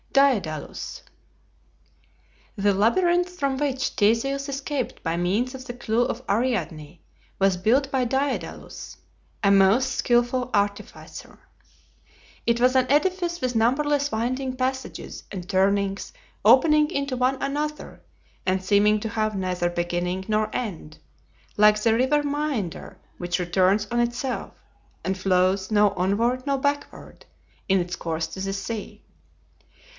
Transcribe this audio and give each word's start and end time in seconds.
DAEDALUS 0.13 1.03
The 2.57 2.73
labyrinth 2.73 3.29
from 3.39 3.55
which 3.57 3.89
Theseus 3.89 4.49
escaped 4.49 5.01
by 5.03 5.15
means 5.15 5.53
of 5.55 5.65
the 5.65 5.73
clew 5.75 6.03
of 6.03 6.23
Ariadne 6.27 6.99
was 7.39 7.55
built 7.55 7.89
by 7.91 8.03
Daedalus, 8.05 8.97
a 9.43 9.51
most 9.51 9.91
skilful 9.95 10.49
artificer. 10.55 11.39
It 12.47 12.59
was 12.59 12.75
an 12.75 12.87
edifice 12.89 13.39
with 13.39 13.55
numberless 13.55 14.11
winding 14.11 14.55
passages 14.57 15.23
and 15.31 15.47
turnings 15.47 16.11
opening 16.43 16.89
into 16.89 17.15
one 17.15 17.41
another, 17.41 18.01
and 18.45 18.61
seeming 18.61 18.99
to 19.01 19.09
have 19.09 19.35
neither 19.35 19.69
beginning 19.69 20.25
nor 20.27 20.53
end, 20.53 20.97
like 21.57 21.79
the 21.81 21.93
river 21.93 22.23
Maeander, 22.23 22.97
which 23.19 23.39
returns 23.39 23.87
on 23.91 23.99
itself, 23.99 24.55
and 25.05 25.17
flows 25.17 25.69
now 25.69 25.91
onward, 25.91 26.45
now 26.47 26.57
backward, 26.57 27.27
in 27.69 27.79
its 27.79 27.95
course 27.95 28.27
to 28.27 28.41
the 28.41 28.51
sea. 28.53 29.03